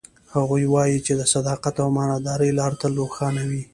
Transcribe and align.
هغه 0.33 0.55
وایي 0.73 0.99
چې 1.05 1.13
د 1.15 1.21
صداقت 1.33 1.75
او 1.81 1.87
امانتدارۍ 1.91 2.51
لار 2.59 2.71
تل 2.81 2.91
روښانه 3.01 3.43
وي 3.49 3.63